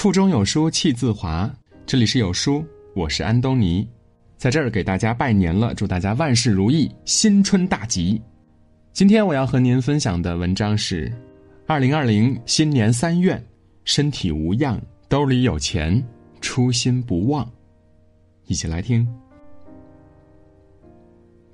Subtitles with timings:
[0.00, 1.54] 腹中有书气自华。
[1.84, 2.64] 这里是有书，
[2.94, 3.86] 我是安东尼，
[4.38, 8.18] 在这儿给大家拜年了，祝大家万事如意，新春大吉。
[8.94, 11.12] 今天我要和您分享的文章是：
[11.66, 13.44] 二零二零新年三愿，
[13.84, 16.02] 身体无恙，兜里有钱，
[16.40, 17.46] 初心不忘。
[18.46, 19.06] 一起来听。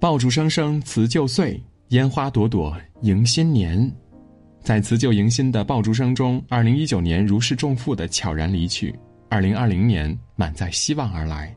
[0.00, 3.88] 爆竹声声辞旧岁，烟花朵朵迎新年。
[4.62, 8.94] 在辞旧迎新的爆竹声中，二零一九年如释重负的悄然离去，
[9.28, 11.52] 二零二零年满载希望而来。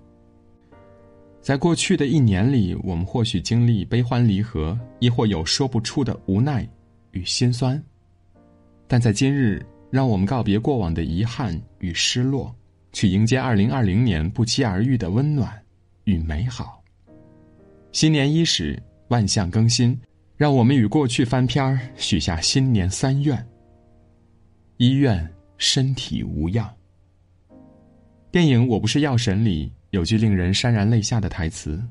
[1.40, 6.68] 在过去的一年里，我们或许经历悲欢离合，亦或有说不出的无奈
[7.12, 7.82] 与心酸。
[8.88, 12.54] 但在今日，让我们告别过往的遗憾与失落，
[12.92, 15.54] 去迎接二零二零年不期而遇的温暖
[16.06, 16.82] 与美好。
[17.92, 19.96] 新年伊始，万象更新。
[20.38, 23.48] 让我们与过去翻篇儿，许下新年三愿。
[24.76, 25.26] 一愿
[25.58, 26.70] 身体无恙。
[28.32, 31.82] 电影《我不是药神》里有句令人潸然泪下的台词：“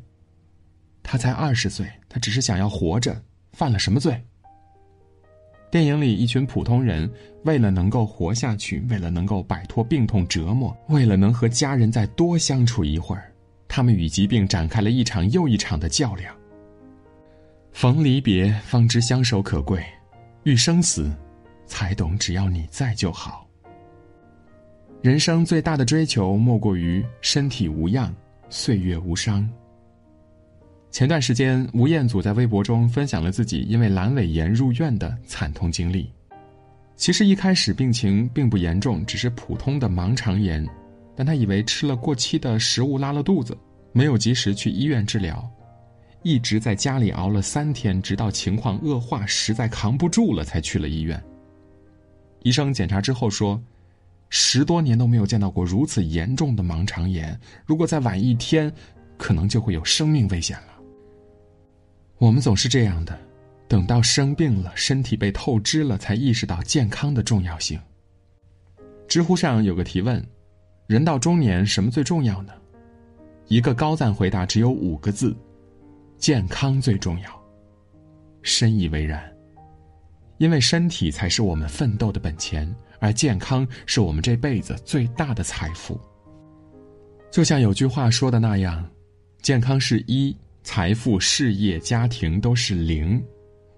[1.03, 3.19] 他才二十岁，他只是想要活着，
[3.55, 4.23] 犯了什么罪？”
[5.73, 7.11] 电影里一群普通人
[7.45, 13.33] 为了能够活下去，为了能够摆脱病痛折磨，为了能和家人再多相处一会儿，
[13.67, 16.37] 他们与疾病展开了一场又一场的较量。
[17.75, 19.81] 逢离别，方知相守可贵；
[20.45, 21.13] 遇生死，
[21.67, 23.45] 才懂只要你在就好。
[25.03, 28.15] 人生最大的追求，莫过于身体无恙，
[28.49, 29.47] 岁月无伤。
[30.93, 36.09] 前段时间，吴彦祖在微博中分享了自己因为阑尾炎入院的惨痛经历。
[36.95, 40.65] 其实一开始病情并不严重，只是普通的盲肠炎，
[41.17, 43.59] 但他以为吃了过期的食物拉了肚子，
[43.93, 45.45] 没有及时去医院治疗。
[46.25, 51.23] 一直在家里熬了三天，直到情况恶化，实在扛不住了，才去了医院。
[52.43, 53.63] 医生检查之后说，
[54.31, 58.73] 十多年都没有见到过如此严重的盲肠炎，如果再晚一天，
[59.19, 60.75] 可能就会有生命危险了。
[62.17, 63.19] 我们总是这样的，
[63.69, 67.79] 等到生病了，身体被透支了，才意识到健康的重要性。
[69.07, 70.27] 知乎上有个提问：
[70.87, 72.53] 人到中年，什么最重要呢？
[73.49, 75.37] 一个高赞回答只有五个字。
[76.19, 77.43] 健康最重要，
[78.43, 79.31] 深以为然。
[80.39, 86.01] 因为身体才是我们奋斗的本钱，而健康是我们这辈子最大的财富。
[87.31, 88.85] 就像有句话说的那样，
[89.43, 93.23] 健康是一，财富、事业、家庭都是零，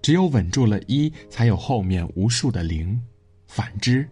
[0.01, 2.99] 只有稳住了一，才有后面无数的零，
[3.45, 4.07] 反之，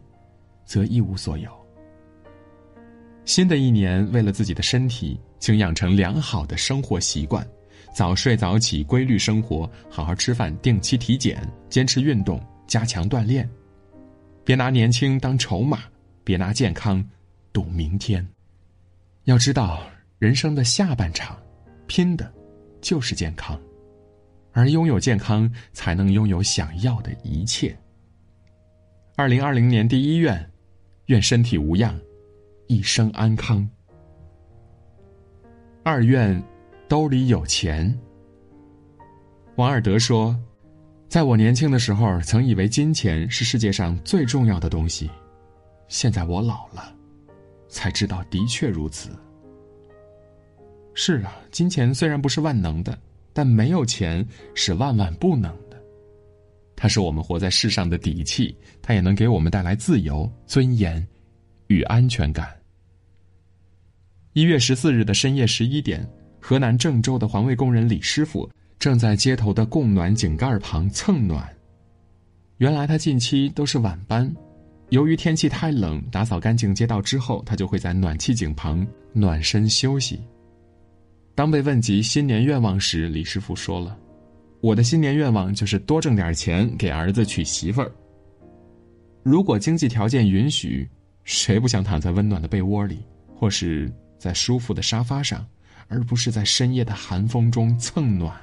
[0.66, 1.50] 则一无所有。
[3.25, 7.46] 新的一年，为了自己的身体，请养成良好的生活习惯。
[7.95, 13.50] 早睡早起，规律生活，好好吃饭，定期体检，坚持运动，加强锻炼。
[14.44, 15.83] 别拿年轻当筹码，
[16.22, 17.01] 别拿健康
[17.53, 18.28] 赌明天。
[19.23, 19.81] 要知道，
[20.19, 21.41] 人生的下半场，
[21.88, 22.29] 拼的，
[22.81, 23.57] 就是健康。
[24.51, 27.73] 而拥有健康，才能拥有想要的一切。
[29.16, 30.51] 二零二零年第一愿，
[31.05, 31.97] 愿身体无恙，
[32.67, 33.66] 一生安康。
[35.81, 36.44] 二愿。
[36.88, 37.94] 兜里有钱。
[39.56, 40.38] 王尔德说
[41.09, 45.09] ：“在我年轻的时候，曾以为金钱是世界上最重要的东西，
[45.88, 46.96] 现在我老了，
[47.68, 49.09] 才知道的确如此。
[50.94, 52.96] 是啊，金钱虽然不是万能的，
[53.34, 55.81] 但没有钱是万万不能的。
[56.75, 61.06] 它是我们活在世上的底气，它也能给我们带来自由、尊严
[61.67, 62.56] 与安全感。”
[64.34, 66.07] 一月十四日的深夜十一点。
[66.47, 68.47] 河南郑州的环卫工人李师傅
[68.78, 71.44] 正在街头的供暖井盖旁蹭暖。
[72.57, 74.31] 原来他近期都是晚班，
[74.89, 80.22] 由于天气太冷，打扫干净街道之后，他就会在暖气井旁暖身休息。
[81.34, 83.97] 当被问及新年愿望时，李师傅说了
[84.61, 87.91] ：“我的新年愿望就是多挣点钱给儿子娶媳妇儿。
[89.23, 90.87] 如果经济条件允许，
[91.23, 92.99] 谁不想躺在温暖的被窝里，
[93.35, 95.43] 或是在舒服的沙发上？”
[95.87, 98.35] 而不是在深夜的寒风中蹭暖。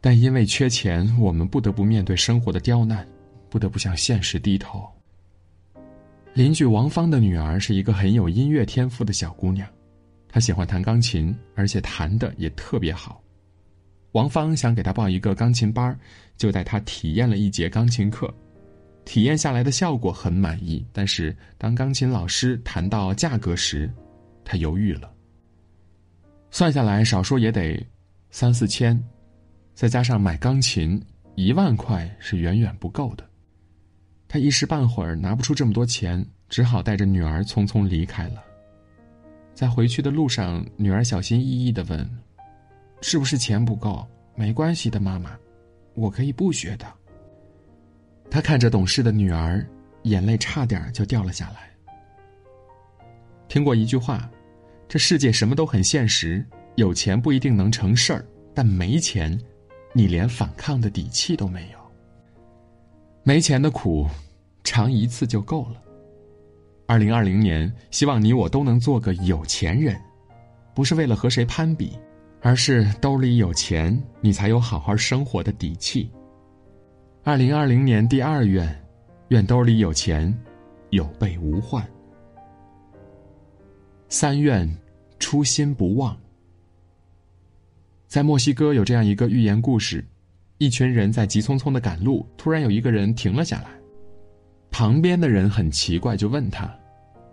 [0.00, 3.06] 但因为缺钱，我们不得不面对生活的刁难，
[3.50, 4.88] 不得不向现实低头。
[6.34, 9.68] 邻居王芳的女儿是一个很有音乐天赋的小姑娘，
[10.28, 13.20] 她喜欢弹钢琴，而且弹的也特别好。
[14.12, 15.98] 王芳想给她报一个钢琴班，
[16.36, 18.32] 就带她体验了一节钢琴课。
[19.04, 23.90] 体验下来的效果很满意，但是当钢琴老师谈到价格时，
[24.44, 25.10] 她犹豫了。
[26.50, 27.86] 算下来，少说也得
[28.30, 28.98] 三四千，
[29.74, 31.00] 再加上买钢琴，
[31.34, 33.24] 一万块是远远不够的。
[34.26, 38.42] 他一时半会儿拿不出这么多钱，只好带着女儿匆匆离开了。
[39.54, 42.08] 在回去的路上，女儿小心翼翼的问
[43.02, 44.06] ：“是不是钱不够？
[44.34, 45.36] 没关系的，妈妈，
[45.94, 46.86] 我可以不学的。”
[48.30, 49.66] 他看着懂事的女儿，
[50.02, 51.70] 眼泪差点就掉了下来。
[53.48, 54.30] 听过一句话
[54.88, 56.42] ：“这世界什么都很现实，
[56.76, 58.24] 有钱不一定能成事儿，
[58.54, 59.38] 但没钱，
[59.92, 61.78] 你连反抗的底气都没有。
[63.22, 64.08] 没钱的苦，
[64.64, 65.82] 尝一次就够了。”
[66.88, 70.00] 二零二零年，希望你我都能做个有钱人，
[70.74, 71.92] 不是为了和谁攀比，
[72.40, 76.10] 而是兜里有钱，你才有好好生活的底气。
[77.24, 78.74] 二零二零年第二愿，
[79.28, 80.34] 愿兜里有钱，
[80.88, 81.86] 有备无患。
[84.10, 84.66] 三愿，
[85.18, 86.16] 初心不忘。
[88.06, 90.02] 在墨西哥有这样一个寓言故事：
[90.56, 93.68] 一群人在急匆匆的赶路，突然有一个人停了下来。
[94.70, 96.74] 旁边的人很奇怪，就问他：“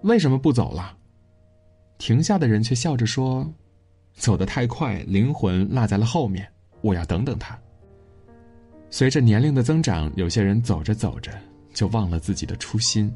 [0.04, 0.98] 为什么不走了？”
[1.98, 3.50] 停下的人却笑着说
[4.14, 6.46] ：“走得太快，灵魂落在了后面，
[6.82, 7.58] 我要等等他。”
[8.92, 11.32] 随着年龄的增长，有些人走着走着
[11.74, 13.10] 就忘了自己的初心，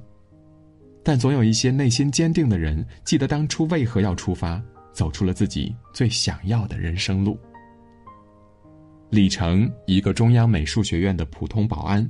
[1.03, 4.61] 但总有一些内心坚定的人，记得当初为何要出发，
[4.93, 7.39] 走出了自己最想要的人生路。
[9.09, 12.07] 李成，一个中央美术学院的普通保安。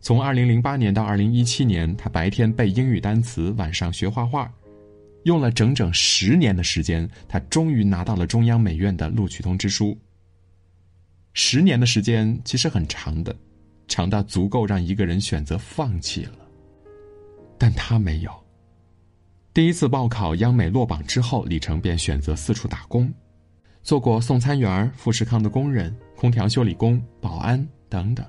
[0.00, 4.52] 从二零零八年到二零一七年，他白天背英语单词，晚上学画画，
[5.22, 9.96] 用了整整十年的时间，他终于拿到了中央美院的录取通知书。
[11.34, 13.36] 十年的时间其实很长的，
[13.86, 16.41] 长到足够让一个人选择放弃了，
[17.62, 18.44] 但他没有。
[19.54, 23.08] 第一次报考央美落榜之后，李成便选择四处打工，
[23.84, 28.26] 做过送餐员、富士康的工人、空调修理工、保安等等。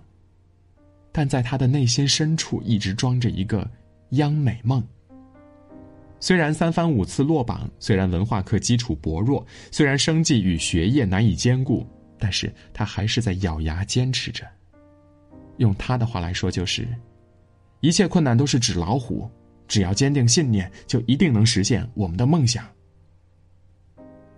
[1.11, 3.67] 但在他的内心深处，一直装着一个
[4.09, 4.83] 央美梦。
[6.19, 11.83] 虽然三番五次落榜，虽然文化课基础薄弱，虽然生计与学业难以兼顾，
[12.19, 14.45] 但是他还是在咬牙坚持着。
[15.57, 16.87] 用他的话来说，就是
[17.83, 19.29] 一切困难都是纸老虎，
[19.67, 22.65] 只要坚定信念，就一定能实现我们的梦想。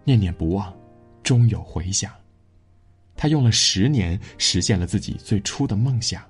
[0.04, 0.76] 念念不忘，
[1.22, 2.12] 终有回响。
[3.16, 6.24] 他用了十年，实现了自己最初的梦想。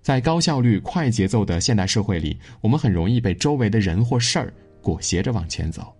[0.00, 5.94] 在高效率、快节奏的现代社会里，我们很容易被周围的人或事儿裹挟着往前走，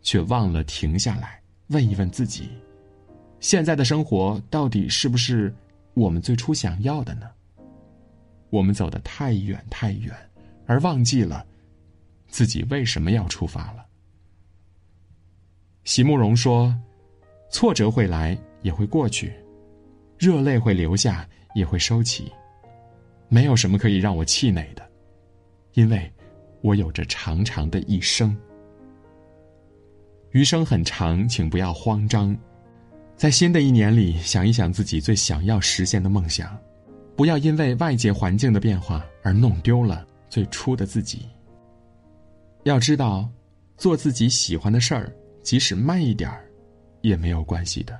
[0.00, 2.48] 却忘了停下来问一问自己：
[3.38, 5.54] 现在的生活到底是不是
[5.92, 7.28] 我们最初想要的呢？
[8.52, 10.14] 我们走得太远太远，
[10.66, 11.42] 而忘记了
[12.28, 13.86] 自己为什么要出发了。
[15.84, 16.78] 席慕容说
[17.50, 19.30] ：“挫折会来，也会过去；
[20.18, 22.30] 热泪会流下，也会收起。”
[23.30, 24.86] 没有什么可以让我气馁的，
[25.72, 26.12] 因为，
[26.60, 28.36] 我有着长长的一生。
[30.32, 32.36] 余生很长，请不要慌张，
[33.16, 36.54] 在新的一年里，想一想自己最想要实现的梦想，
[37.16, 41.28] 不要因为外界环境的变化而弄丢了最初的自己。
[42.64, 43.28] 要知道，
[43.76, 45.12] 做自己喜欢的事儿，
[45.42, 46.44] 即使慢一点儿，
[47.00, 47.98] 也没有关系的。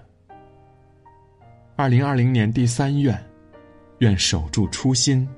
[1.76, 3.19] 二零二零年第三愿。
[3.99, 5.29] 愿守住初心，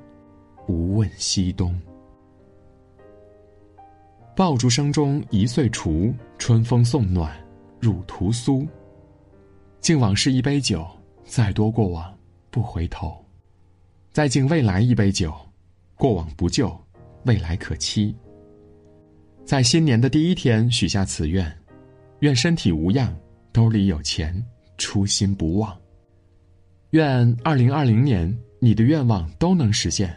[0.67, 1.79] 不问西东。
[4.35, 7.31] 爆竹声中一岁除，春风送暖
[7.78, 8.66] 入屠苏。
[9.81, 10.87] 敬往事一杯酒，
[11.25, 12.16] 再多过往
[12.50, 13.24] 不回头。
[14.14, 15.35] 再敬未来一杯酒，
[15.97, 16.80] 过往不咎，
[17.25, 18.14] 未来可期。
[19.44, 21.52] 在新年的第一天许下此愿，
[22.21, 23.12] 愿身体无恙，
[23.50, 24.33] 兜里有钱，
[24.78, 25.76] 初心不忘。
[26.90, 28.33] 愿二零二零年。
[28.61, 30.16] 你的愿望都能实现，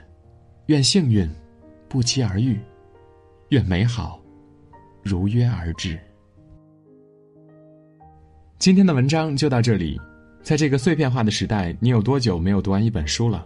[0.67, 1.29] 愿幸运
[1.89, 2.57] 不期而遇，
[3.49, 4.21] 愿美好
[5.03, 5.99] 如约而至。
[8.57, 9.99] 今天的文章就到这里，
[10.41, 13.45] 在这个碎片化的时代，你有多久没有读完一本书了？